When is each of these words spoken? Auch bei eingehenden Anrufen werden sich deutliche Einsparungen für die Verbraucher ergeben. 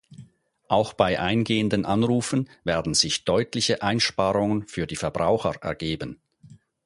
Auch 0.67 0.93
bei 0.93 1.19
eingehenden 1.19 1.85
Anrufen 1.85 2.49
werden 2.63 2.95
sich 2.95 3.23
deutliche 3.23 3.83
Einsparungen 3.83 4.67
für 4.67 4.87
die 4.87 4.95
Verbraucher 4.95 5.57
ergeben. 5.61 6.19